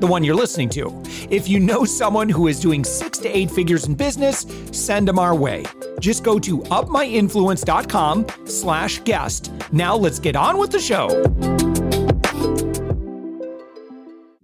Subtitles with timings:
[0.00, 1.02] the one you're listening to.
[1.30, 5.18] If you know someone who is doing six to eight figures in business, send them
[5.18, 5.64] our way.
[6.00, 9.52] Just go to upmyinfluence.com slash guest.
[9.72, 11.08] Now let's get on with the show.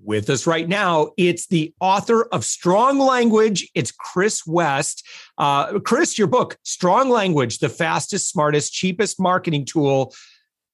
[0.04, 3.70] With us right now, it's the author of Strong Language.
[3.74, 5.06] It's Chris West.
[5.38, 10.12] Uh, Chris, your book, Strong Language, the fastest, smartest, cheapest marketing tool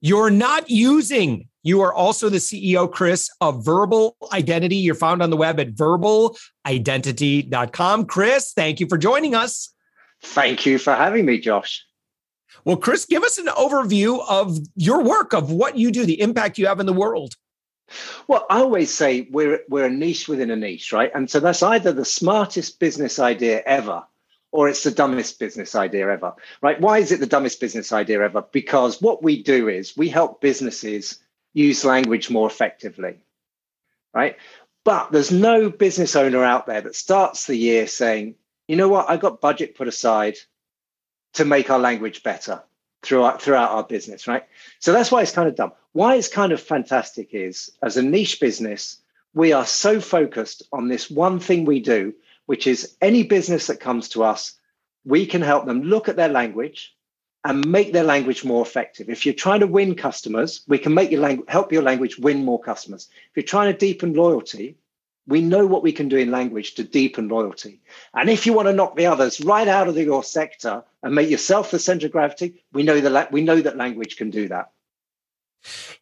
[0.00, 1.48] you're not using.
[1.62, 4.76] You are also the CEO, Chris, of Verbal Identity.
[4.76, 8.06] You're found on the web at verbalidentity.com.
[8.06, 9.74] Chris, thank you for joining us.
[10.22, 11.84] Thank you for having me, Josh.
[12.64, 16.58] Well, Chris, give us an overview of your work, of what you do, the impact
[16.58, 17.34] you have in the world.
[18.26, 21.10] Well, I always say we're we're a niche within a niche, right?
[21.14, 24.04] And so that's either the smartest business idea ever
[24.50, 26.80] or it's the dumbest business idea ever, right?
[26.80, 28.42] Why is it the dumbest business idea ever?
[28.42, 31.18] Because what we do is we help businesses
[31.52, 33.18] use language more effectively,
[34.14, 34.36] right?
[34.84, 39.10] But there's no business owner out there that starts the year saying, you know what,
[39.10, 40.36] I got budget put aside
[41.34, 42.62] to make our language better
[43.02, 44.44] throughout throughout our business, right?
[44.78, 45.72] So that's why it's kind of dumb.
[45.92, 49.00] Why it's kind of fantastic is as a niche business,
[49.34, 52.14] we are so focused on this one thing we do,
[52.48, 54.54] which is any business that comes to us,
[55.04, 56.96] we can help them look at their language
[57.44, 59.10] and make their language more effective.
[59.10, 62.46] If you're trying to win customers, we can make your language help your language win
[62.46, 63.10] more customers.
[63.30, 64.78] If you're trying to deepen loyalty,
[65.26, 67.82] we know what we can do in language to deepen loyalty.
[68.14, 71.28] And if you want to knock the others right out of your sector and make
[71.28, 74.70] yourself the center of gravity, we know that we know that language can do that.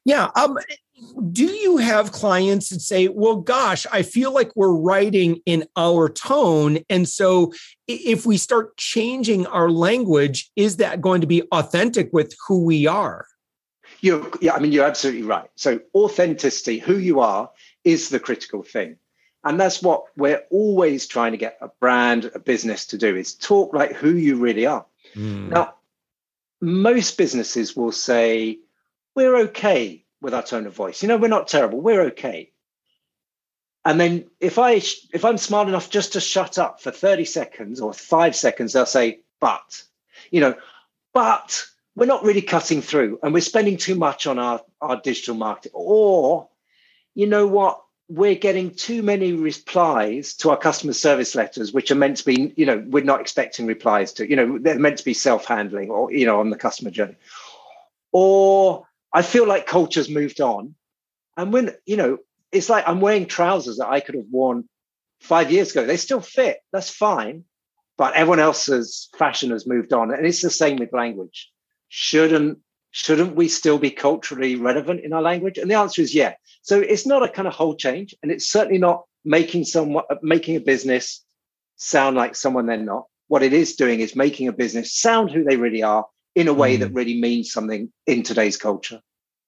[0.04, 0.30] Yeah.
[0.36, 0.58] Um,
[1.30, 6.08] do you have clients that say, well, gosh, I feel like we're writing in our
[6.08, 6.78] tone.
[6.88, 7.52] And so
[7.86, 12.86] if we start changing our language, is that going to be authentic with who we
[12.86, 13.26] are?
[14.00, 15.48] you yeah, I mean, you're absolutely right.
[15.56, 17.50] So authenticity, who you are,
[17.84, 18.96] is the critical thing.
[19.44, 23.34] And that's what we're always trying to get a brand, a business to do is
[23.34, 24.86] talk like who you really are.
[25.14, 25.50] Mm.
[25.50, 25.74] Now,
[26.60, 28.58] most businesses will say,
[29.16, 31.02] we're okay with our tone of voice.
[31.02, 31.80] You know, we're not terrible.
[31.80, 32.52] We're okay.
[33.84, 34.82] And then if I
[35.12, 38.84] if I'm smart enough just to shut up for 30 seconds or 5 seconds they'll
[38.84, 39.84] say but
[40.32, 40.56] you know
[41.14, 45.36] but we're not really cutting through and we're spending too much on our our digital
[45.36, 46.48] marketing or
[47.14, 51.96] you know what we're getting too many replies to our customer service letters, which are
[51.96, 55.04] meant to be, you know, we're not expecting replies to, you know, they're meant to
[55.04, 57.16] be self-handling or, you know, on the customer journey.
[58.12, 60.74] Or I feel like culture's moved on.
[61.36, 62.18] And when, you know,
[62.52, 64.68] it's like I'm wearing trousers that I could have worn
[65.20, 65.84] five years ago.
[65.84, 66.58] They still fit.
[66.72, 67.44] That's fine.
[67.98, 70.12] But everyone else's fashion has moved on.
[70.12, 71.50] And it's the same with language.
[71.88, 72.58] Shouldn't
[72.90, 75.58] shouldn't we still be culturally relevant in our language?
[75.58, 76.34] And the answer is yeah.
[76.62, 80.56] So it's not a kind of whole change, and it's certainly not making someone making
[80.56, 81.22] a business
[81.76, 83.04] sound like someone they're not.
[83.28, 86.06] What it is doing is making a business sound who they really are
[86.36, 86.80] in a way mm.
[86.80, 89.00] that really means something in today's culture.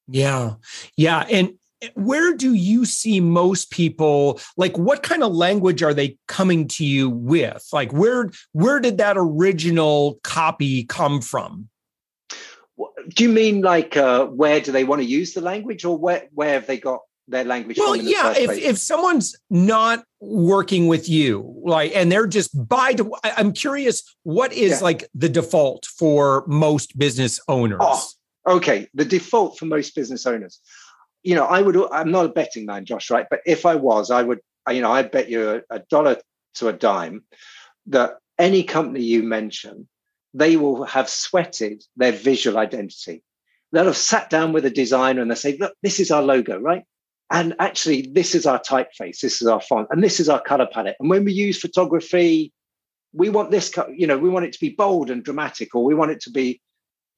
[0.08, 0.54] Yeah.
[0.96, 1.26] Yeah.
[1.30, 1.52] And
[1.94, 6.84] where do you see most people like what kind of language are they coming to
[6.84, 11.68] you with like where where did that original copy come from
[13.14, 16.26] do you mean like uh, where do they want to use the language or where
[16.32, 21.54] where have they got their language well yeah if, if someone's not working with you
[21.64, 24.78] like and they're just by de- i'm curious what is yeah.
[24.80, 28.06] like the default for most business owners oh,
[28.46, 30.60] okay the default for most business owners
[31.22, 34.10] you know i would i'm not a betting man josh right but if i was
[34.10, 34.40] i would
[34.70, 36.16] you know i'd bet you a, a dollar
[36.54, 37.22] to a dime
[37.86, 39.86] that any company you mention
[40.34, 43.22] they will have sweated their visual identity.
[43.72, 46.58] They'll have sat down with a designer and they say, look, this is our logo,
[46.58, 46.84] right?
[47.30, 50.66] And actually, this is our typeface, this is our font, and this is our color
[50.70, 50.96] palette.
[50.98, 52.52] And when we use photography,
[53.12, 55.94] we want this, you know, we want it to be bold and dramatic, or we
[55.94, 56.60] want it to be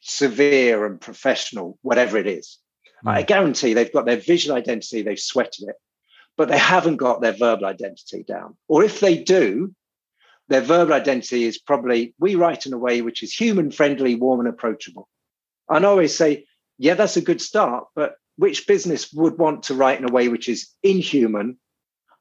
[0.01, 2.59] severe and professional, whatever it is.
[3.05, 3.11] Mm.
[3.13, 5.77] I guarantee they've got their visual identity, they've sweated it,
[6.37, 8.57] but they haven't got their verbal identity down.
[8.67, 9.75] Or if they do,
[10.49, 14.41] their verbal identity is probably we write in a way which is human friendly, warm,
[14.41, 15.09] and approachable.
[15.69, 16.47] And I always say,
[16.79, 20.29] yeah, that's a good start, but which business would want to write in a way
[20.29, 21.59] which is inhuman,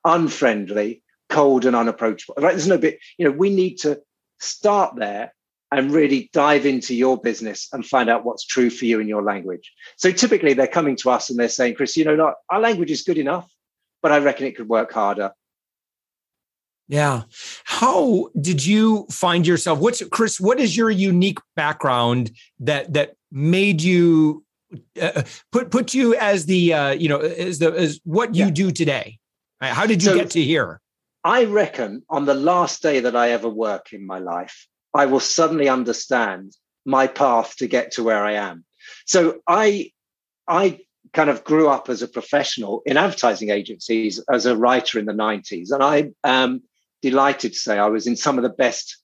[0.04, 2.36] unfriendly, cold, and unapproachable.
[2.38, 2.52] Right?
[2.52, 4.02] There's no bit, you know, we need to
[4.40, 5.34] start there
[5.72, 9.22] and really dive into your business and find out what's true for you in your
[9.22, 9.72] language.
[9.96, 13.04] So typically they're coming to us and they're saying, Chris, you know, our language is
[13.04, 13.50] good enough,
[14.02, 15.32] but I reckon it could work harder.
[16.90, 17.22] Yeah.
[17.64, 19.80] How did you find yourself?
[19.80, 20.38] What's Chris?
[20.38, 24.44] What is your unique background that that made you
[25.00, 28.46] uh, uh put put you as the uh, you know as the as what you
[28.46, 28.52] yeah.
[28.52, 29.20] do today?
[29.62, 30.82] How did you so, get to here?
[31.24, 35.20] I reckon on the last day that I ever work in my life, I will
[35.20, 36.56] suddenly understand
[36.86, 38.66] my path to get to where I am.
[39.06, 39.92] So I
[40.48, 40.80] I
[41.14, 45.14] kind of grew up as a professional in advertising agencies as a writer in the
[45.14, 45.72] 90s.
[45.72, 46.62] And I am
[47.02, 48.98] delighted to say I was in some of the best,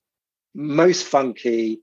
[0.53, 1.79] most funky,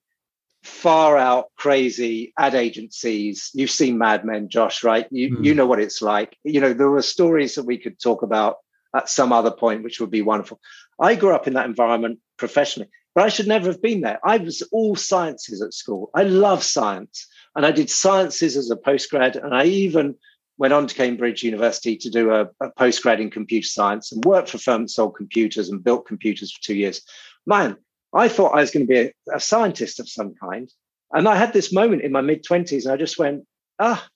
[0.62, 3.50] far out, crazy ad agencies.
[3.54, 5.06] You've seen Mad Men, Josh, right?
[5.10, 5.44] You, mm.
[5.44, 6.36] you know what it's like.
[6.44, 8.56] You know, there were stories that we could talk about
[8.94, 10.60] at some other point, which would be wonderful.
[11.00, 12.90] I grew up in that environment professionally.
[13.14, 14.18] But I should never have been there.
[14.24, 16.10] I was all sciences at school.
[16.14, 17.26] I love science.
[17.54, 19.36] And I did sciences as a postgrad.
[19.42, 20.14] And I even
[20.56, 24.48] went on to Cambridge University to do a, a postgrad in computer science and worked
[24.48, 27.02] for firms that sold computers and built computers for two years.
[27.46, 27.76] Man,
[28.14, 30.70] I thought I was going to be a, a scientist of some kind.
[31.12, 33.44] And I had this moment in my mid 20s and I just went,
[33.78, 34.06] ah,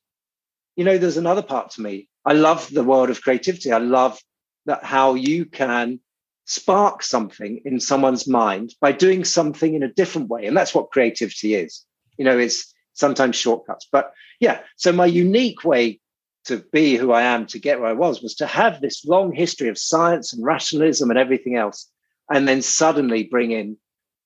[0.77, 2.09] you know, there's another part to me.
[2.25, 3.73] I love the world of creativity.
[3.73, 4.19] I love
[4.67, 6.01] that how you can
[6.45, 10.47] spark something in someone's mind by doing something in a different way.
[10.47, 11.85] And that's what creativity is.
[12.19, 13.89] You know, it's sometimes shortcuts.
[13.91, 16.01] But yeah, so my unique way
[16.47, 19.33] to be who I am, to get where I was, was to have this long
[19.33, 21.91] history of science and rationalism and everything else,
[22.31, 23.77] and then suddenly bring in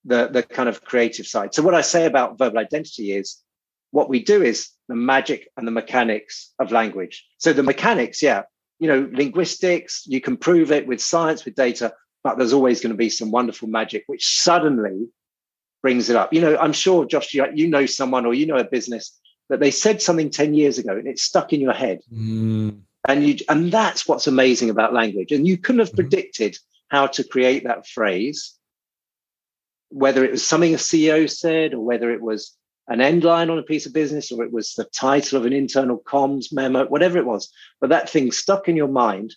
[0.04, 1.54] the, the kind of creative side.
[1.54, 3.42] So what I say about verbal identity is
[3.90, 7.26] what we do is the magic and the mechanics of language.
[7.38, 8.42] So the mechanics, yeah,
[8.78, 11.92] you know, linguistics, you can prove it with science, with data,
[12.22, 15.08] but there's always going to be some wonderful magic which suddenly
[15.82, 16.32] brings it up.
[16.32, 19.18] You know, I'm sure, Josh, you, you know someone or you know a business
[19.48, 22.00] that they said something 10 years ago and it's stuck in your head.
[22.12, 22.80] Mm.
[23.08, 25.32] And you and that's what's amazing about language.
[25.32, 26.56] And you couldn't have mm predicted
[26.88, 28.58] how to create that phrase,
[29.90, 32.56] whether it was something a CEO said or whether it was
[32.88, 35.52] an end line on a piece of business or it was the title of an
[35.52, 37.50] internal comms memo, whatever it was.
[37.80, 39.34] But that thing stuck in your mind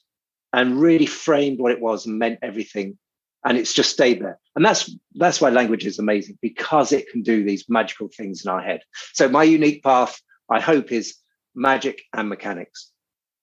[0.54, 2.98] and really framed what it was and meant everything.
[3.46, 4.40] And it's just stayed there.
[4.56, 8.52] And that's that's why language is amazing because it can do these magical things in
[8.52, 8.82] our head.
[9.14, 10.20] So my unique path
[10.50, 11.16] i hope is
[11.56, 12.92] magic and mechanics.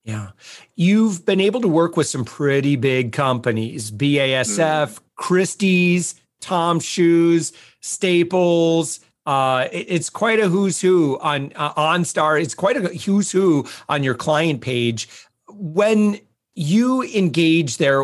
[0.05, 0.31] Yeah.
[0.77, 5.01] You've been able to work with some pretty big companies basf mm.
[5.17, 12.43] christie's tom shoes staples uh, it's quite a who's who on uh, OnStar.
[12.43, 15.09] It's quite a who's who on your client page.
[15.49, 16.19] When
[16.55, 18.03] you engage there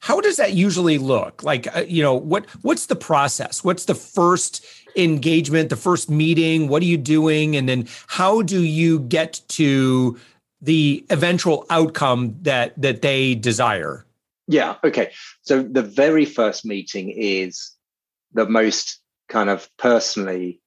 [0.00, 1.42] how does that usually look?
[1.42, 3.62] Like uh, you know what what's the process?
[3.62, 4.64] What's the first
[4.96, 6.68] engagement the first meeting?
[6.68, 7.56] What are you doing?
[7.56, 10.18] And then how do you get to
[10.60, 14.06] the eventual outcome that that they desire
[14.48, 15.12] yeah okay
[15.42, 17.72] so the very first meeting is
[18.32, 20.60] the most kind of personally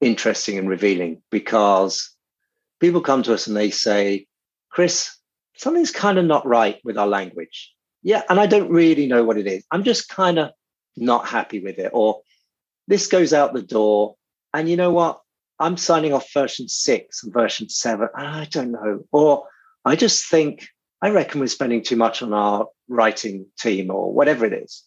[0.00, 2.10] interesting and revealing because
[2.80, 4.26] people come to us and they say
[4.70, 5.16] chris
[5.56, 7.72] something's kind of not right with our language.
[8.02, 9.64] Yeah, and I don't really know what it is.
[9.70, 10.50] I'm just kind of
[10.96, 11.90] not happy with it.
[11.94, 12.20] Or
[12.88, 14.16] this goes out the door,
[14.52, 15.20] and you know what?
[15.58, 18.08] I'm signing off version six and version seven.
[18.16, 19.04] I don't know.
[19.12, 19.46] Or
[19.84, 20.66] I just think,
[21.02, 24.84] I reckon we're spending too much on our writing team or whatever it is.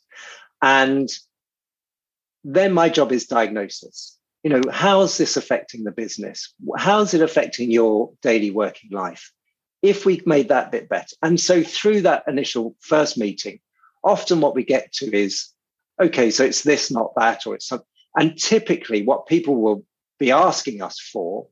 [0.62, 1.10] And
[2.44, 4.18] then my job is diagnosis.
[4.44, 6.54] You know, how's this affecting the business?
[6.78, 9.32] How's it affecting your daily working life?
[9.86, 11.16] if we made that bit better.
[11.22, 13.60] And so through that initial first meeting,
[14.04, 15.50] often what we get to is,
[16.02, 17.86] okay, so it's this, not that, or it's something.
[18.18, 19.86] And typically what people will
[20.18, 21.48] be asking us for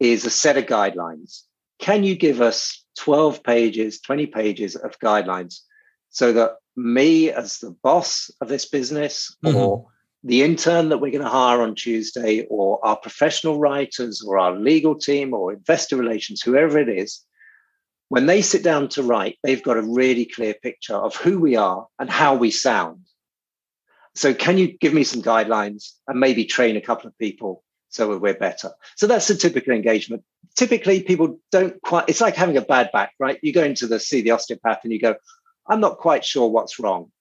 [0.00, 1.42] is a set of guidelines.
[1.78, 5.60] Can you give us 12 pages, 20 pages of guidelines
[6.10, 9.56] so that me as the boss of this business mm-hmm.
[9.56, 9.86] or
[10.24, 14.54] the intern that we're going to hire on Tuesday, or our professional writers, or our
[14.56, 17.22] legal team, or investor relations, whoever it is,
[18.08, 21.54] when they sit down to write, they've got a really clear picture of who we
[21.54, 23.04] are and how we sound.
[24.16, 28.18] So, can you give me some guidelines and maybe train a couple of people so
[28.18, 28.72] we're better?
[28.96, 30.24] So, that's a typical engagement.
[30.58, 33.38] Typically, people don't quite, it's like having a bad back, right?
[33.42, 35.14] You go into the see the osteopath and you go,
[35.68, 37.12] I'm not quite sure what's wrong.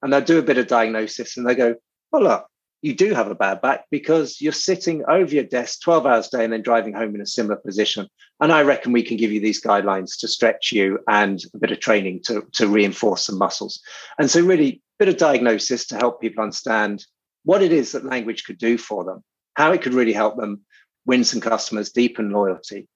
[0.00, 1.74] And they'll do a bit of diagnosis and they go,
[2.12, 2.46] well, look,
[2.82, 6.36] you do have a bad back because you're sitting over your desk 12 hours a
[6.36, 8.06] day and then driving home in a similar position.
[8.40, 11.72] And I reckon we can give you these guidelines to stretch you and a bit
[11.72, 13.80] of training to, to reinforce some muscles.
[14.20, 14.68] And so, really,
[15.00, 17.06] a bit of diagnosis to help people understand
[17.44, 19.24] what it is that language could do for them,
[19.56, 20.60] how it could really help them
[21.06, 22.88] win some customers, deepen loyalty.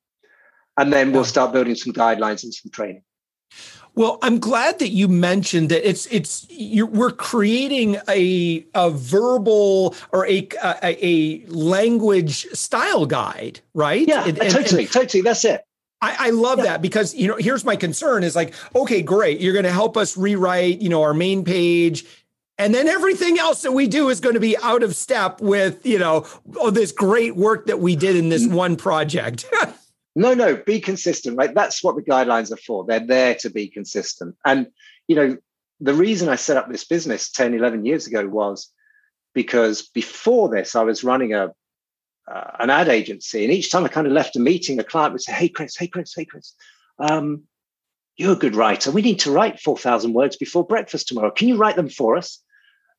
[0.77, 3.03] And then we'll start building some guidelines and some training.
[3.95, 6.47] Well, I'm glad that you mentioned that it's it's
[6.85, 14.07] we're creating a a verbal or a a, a language style guide, right?
[14.07, 15.23] Yeah, and, totally, and, totally.
[15.23, 15.65] That's it.
[16.00, 16.65] I, I love yeah.
[16.65, 19.97] that because you know here's my concern is like okay great you're going to help
[19.97, 22.05] us rewrite you know our main page
[22.59, 25.85] and then everything else that we do is going to be out of step with
[25.87, 26.27] you know
[26.59, 28.53] all this great work that we did in this mm.
[28.53, 29.47] one project
[30.19, 31.55] No, no, be consistent, right?
[31.55, 32.85] That's what the guidelines are for.
[32.85, 34.35] They're there to be consistent.
[34.45, 34.67] And,
[35.07, 35.37] you know,
[35.79, 38.69] the reason I set up this business 10, 11 years ago was
[39.33, 41.53] because before this, I was running a
[42.27, 43.45] uh, an ad agency.
[43.45, 45.77] And each time I kind of left a meeting, a client would say, Hey, Chris,
[45.77, 46.53] hey, Chris, hey, Chris,
[46.99, 47.45] um,
[48.17, 48.91] you're a good writer.
[48.91, 51.31] We need to write 4,000 words before breakfast tomorrow.
[51.31, 52.43] Can you write them for us?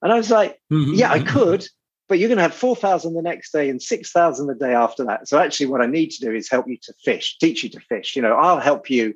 [0.02, 0.94] And I was like, mm-hmm.
[0.94, 1.66] Yeah, I could
[2.10, 5.28] but you're going to have 4,000 the next day and 6,000 the day after that.
[5.28, 7.80] So actually what I need to do is help you to fish, teach you to
[7.82, 8.16] fish.
[8.16, 9.14] You know, I'll help you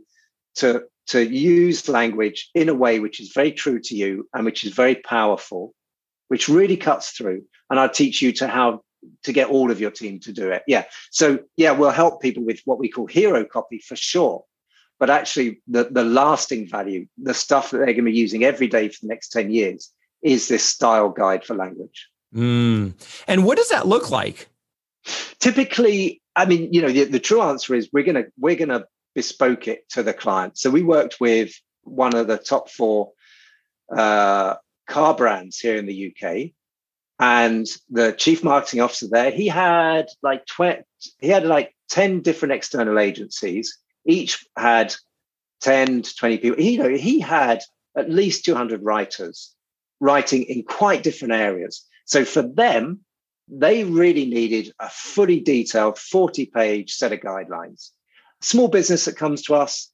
[0.57, 4.63] to, to use language in a way which is very true to you and which
[4.63, 5.73] is very powerful,
[6.27, 7.43] which really cuts through.
[7.71, 8.83] And I'll teach you to how
[9.23, 10.61] to get all of your team to do it.
[10.67, 10.83] Yeah.
[11.09, 14.43] So yeah, we'll help people with what we call hero copy for sure.
[14.99, 18.67] But actually the, the lasting value, the stuff that they're going to be using every
[18.67, 19.91] day for the next 10 years
[20.23, 22.09] is this style guide for language.
[22.33, 22.93] Mm.
[23.27, 24.49] And what does that look like?
[25.39, 29.67] Typically, I mean, you know, the, the true answer is we're gonna we're gonna bespoke
[29.67, 30.57] it to the client.
[30.57, 31.53] So we worked with
[31.83, 33.11] one of the top four
[33.95, 34.55] uh,
[34.87, 36.51] car brands here in the UK,
[37.19, 40.85] and the chief marketing officer there, he had like tw-
[41.19, 43.77] he had like ten different external agencies.
[44.05, 44.95] Each had
[45.61, 46.57] ten to twenty people.
[46.57, 47.61] He, you know, he had
[47.95, 49.52] at least two hundred writers
[50.03, 51.85] writing in quite different areas.
[52.05, 52.99] So for them,
[53.47, 57.89] they really needed a fully detailed 40 page set of guidelines.
[58.41, 59.89] Small business that comes to us,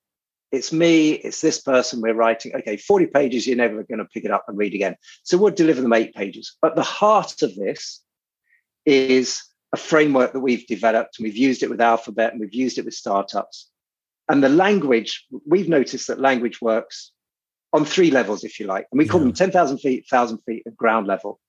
[0.52, 2.56] it's me, it's this person we're writing.
[2.56, 4.96] Okay, 40 pages, you're never going to pick it up and read again.
[5.22, 6.58] So we'll deliver them eight pages.
[6.60, 8.02] But the heart of this
[8.88, 12.80] is a framework that we've developed and we've used it with Alphabet and we've used
[12.80, 13.70] it with startups.
[14.28, 17.12] And the language, we've noticed that language works
[17.74, 18.88] on three levels, if you like.
[18.92, 19.26] And we call yeah.
[19.26, 21.40] them 10,000 feet, 1,000 feet of ground level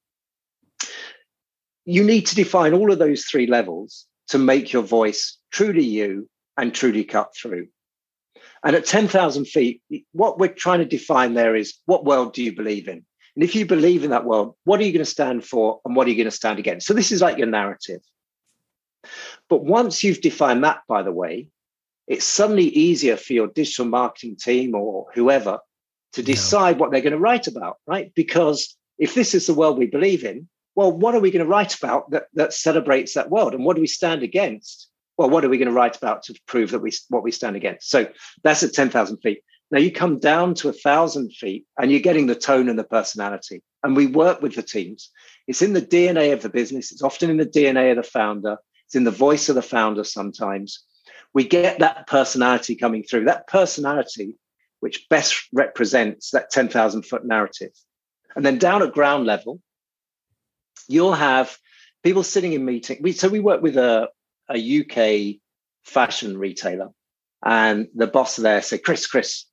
[1.85, 6.29] you need to define all of those three levels to make your voice truly you
[6.57, 7.67] and truly cut through.
[8.63, 12.55] And at 10,000 feet, what we're trying to define there is what world do you
[12.55, 13.05] believe in?
[13.35, 15.97] And if you believe in that world, what are you going to stand for and
[15.97, 16.87] what are you going to stand against?
[16.87, 18.03] So this is like your narrative.
[19.49, 21.49] But once you've defined that, by the way,
[22.07, 25.59] it's suddenly easier for your digital marketing team or whoever
[26.13, 26.77] to decide yeah.
[26.79, 28.13] what they're going to write about, right?
[28.15, 31.51] Because if this is the world we believe in, well, what are we going to
[31.51, 33.55] write about that, that celebrates that world?
[33.55, 34.89] And what do we stand against?
[35.17, 37.57] Well, what are we going to write about to prove that we what we stand
[37.57, 37.91] against?
[37.91, 38.09] So
[38.43, 39.43] that's at 10,000 feet.
[39.71, 42.85] Now you come down to a thousand feet and you're getting the tone and the
[42.85, 43.63] personality.
[43.83, 45.11] And we work with the teams.
[45.47, 46.93] It's in the DNA of the business.
[46.93, 48.57] It's often in the DNA of the founder.
[48.87, 50.83] It's in the voice of the founder sometimes.
[51.33, 54.37] We get that personality coming through, that personality
[54.81, 57.73] which best represents that 10,000 foot narrative.
[58.35, 59.61] And then down at ground level,
[60.89, 61.57] you'll have
[62.03, 62.99] people sitting in meeting.
[63.01, 64.09] We, so we work with a,
[64.51, 65.41] a UK
[65.85, 66.89] fashion retailer,
[67.45, 69.47] and the boss there said, Chris, Chris,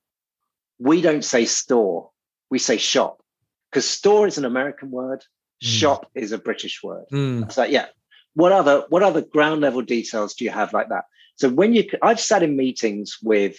[0.79, 2.10] we don't say store,
[2.50, 3.22] we say shop.
[3.69, 5.24] Because store is an American word,
[5.63, 5.67] mm.
[5.67, 7.05] shop is a British word.
[7.12, 7.51] Mm.
[7.51, 7.88] So yeah.
[8.34, 11.05] What other what other ground level details do you have like that?
[11.38, 13.57] So when you I've sat in meetings with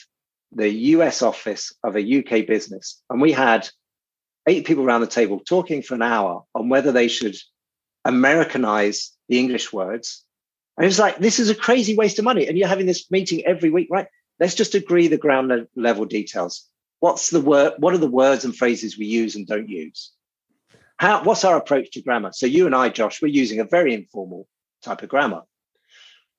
[0.53, 3.69] the US office of a UK business, and we had
[4.47, 7.37] eight people around the table talking for an hour on whether they should
[8.05, 10.25] Americanize the English words.
[10.77, 12.47] And it's like, this is a crazy waste of money.
[12.47, 14.07] And you're having this meeting every week, right?
[14.41, 16.67] Let's just agree the ground level details.
[17.01, 17.75] What's the word?
[17.79, 20.13] What are the words and phrases we use and don't use?
[20.97, 22.33] How, what's our approach to grammar?
[22.33, 24.49] So you and I, Josh, we're using a very informal
[24.83, 25.43] type of grammar.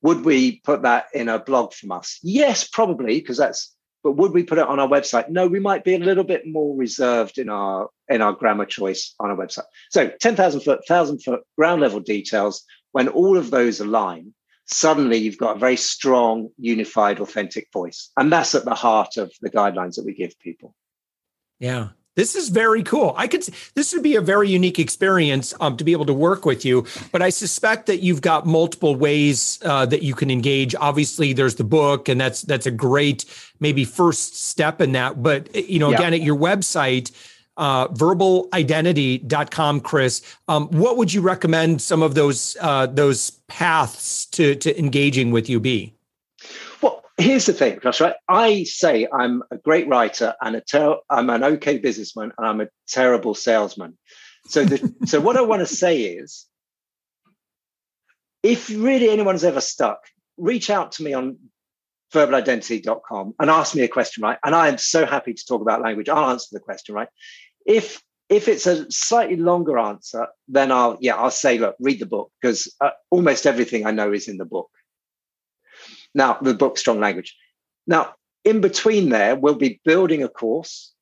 [0.02, 2.18] Would we put that in a blog from us?
[2.22, 5.28] Yes, probably, because that's but would we put it on our website?
[5.28, 9.14] No, we might be a little bit more reserved in our in our grammar choice
[9.20, 9.64] on our website.
[9.90, 14.34] So 10,000 foot, 1,000 foot ground level details, when all of those align,
[14.66, 18.10] suddenly you've got a very strong, unified, authentic voice.
[18.16, 20.74] And that's at the heart of the guidelines that we give people.
[21.58, 21.90] Yeah.
[22.16, 23.14] This is very cool.
[23.16, 23.42] I could
[23.74, 26.84] this would be a very unique experience um, to be able to work with you.
[27.12, 30.74] But I suspect that you've got multiple ways uh, that you can engage.
[30.74, 33.24] Obviously, there's the book, and that's that's a great
[33.60, 35.22] maybe first step in that.
[35.22, 35.98] But you know, yeah.
[35.98, 37.12] again, at your website,
[37.56, 44.56] uh, verbalidentity.com, Chris, um, what would you recommend some of those uh, those paths to
[44.56, 45.94] to engaging with you be?
[47.20, 48.14] Here's the thing, Josh, right?
[48.28, 52.60] I say I'm a great writer and a ter- I'm an okay businessman and I'm
[52.60, 53.96] a terrible salesman.
[54.46, 56.46] So the, so what I want to say is
[58.42, 60.00] if really anyone's ever stuck,
[60.36, 61.36] reach out to me on
[62.12, 64.38] verbalidentity.com and ask me a question, right?
[64.44, 66.08] And I am so happy to talk about language.
[66.08, 67.08] I'll answer the question, right?
[67.66, 72.06] If if it's a slightly longer answer, then I'll yeah, I'll say, look, read the
[72.06, 74.70] book because uh, almost everything I know is in the book.
[76.14, 77.36] Now, the book Strong Language.
[77.86, 78.14] Now,
[78.44, 80.92] in between there, we'll be building a course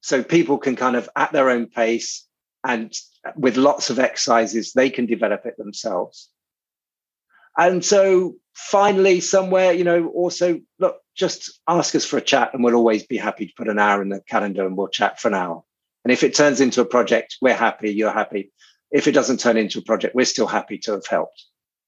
[0.00, 2.26] so people can kind of at their own pace
[2.64, 2.92] and
[3.36, 6.28] with lots of exercises, they can develop it themselves.
[7.56, 12.62] And so finally, somewhere, you know, also look, just ask us for a chat and
[12.62, 15.28] we'll always be happy to put an hour in the calendar and we'll chat for
[15.28, 15.62] an hour.
[16.04, 18.52] And if it turns into a project, we're happy, you're happy.
[18.90, 21.44] If it doesn't turn into a project, we're still happy to have helped.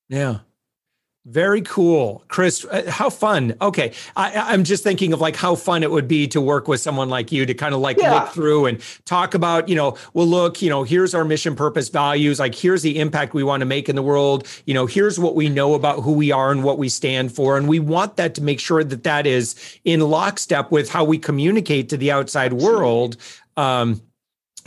[0.09, 0.41] Yeah.
[1.27, 2.65] Very cool, Chris.
[2.65, 3.55] Uh, how fun.
[3.61, 3.93] Okay.
[4.17, 7.11] I, am just thinking of like how fun it would be to work with someone
[7.11, 8.15] like you to kind of like yeah.
[8.15, 11.91] look through and talk about, you know, well, look, you know, here's our mission, purpose,
[11.91, 12.39] values.
[12.39, 14.49] Like, here's the impact we want to make in the world.
[14.65, 17.59] You know, here's what we know about who we are and what we stand for.
[17.59, 21.19] And we want that to make sure that that is in lockstep with how we
[21.19, 23.19] communicate to the outside world.
[23.59, 24.01] Um,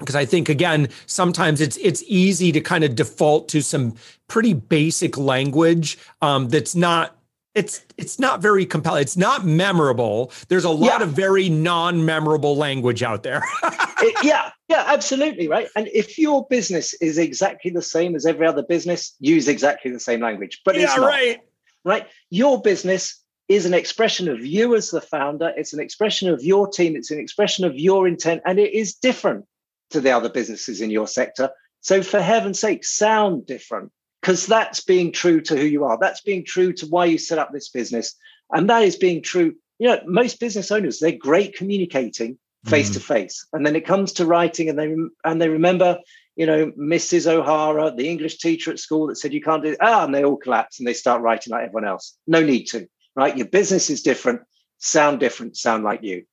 [0.03, 3.95] because I think again sometimes it's it's easy to kind of default to some
[4.27, 7.17] pretty basic language um, that's not
[7.55, 9.01] it's it's not very compelling.
[9.01, 10.31] It's not memorable.
[10.47, 11.03] There's a lot yeah.
[11.03, 13.43] of very non-memorable language out there.
[13.63, 15.67] it, yeah, yeah, absolutely, right.
[15.75, 19.99] And if your business is exactly the same as every other business, use exactly the
[19.99, 20.61] same language.
[20.65, 21.39] But yeah, it's not, right.
[21.85, 22.07] Right.
[22.29, 25.53] Your business is an expression of you as the founder.
[25.55, 26.95] It's an expression of your team.
[26.95, 29.45] It's an expression of your intent, and it is different
[29.93, 31.49] to the other businesses in your sector.
[31.81, 35.97] So, for heaven's sake, sound different because that's being true to who you are.
[35.99, 38.15] That's being true to why you set up this business.
[38.51, 39.55] And that is being true.
[39.79, 43.45] You know, most business owners, they're great communicating face to face.
[43.51, 45.99] And then it comes to writing and they and they remember,
[46.35, 47.27] you know, Mrs.
[47.27, 49.77] O'Hara, the English teacher at school that said you can't do it.
[49.81, 52.17] Ah, and they all collapse and they start writing like everyone else.
[52.25, 53.35] No need to, right?
[53.35, 54.41] Your business is different,
[54.77, 56.23] sound different, sound like you.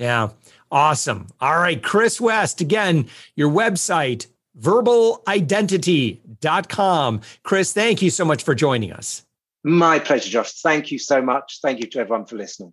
[0.00, 0.30] Yeah.
[0.72, 1.28] Awesome.
[1.40, 1.80] All right.
[1.82, 4.26] Chris West, again, your website,
[4.58, 7.20] verbalidentity.com.
[7.42, 9.24] Chris, thank you so much for joining us.
[9.62, 10.52] My pleasure, Josh.
[10.62, 11.58] Thank you so much.
[11.62, 12.72] Thank you to everyone for listening.